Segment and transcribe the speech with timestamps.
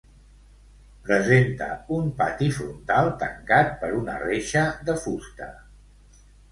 [1.09, 1.67] Presenta
[1.99, 5.57] un pati frontal tancat per una reixa de fusta.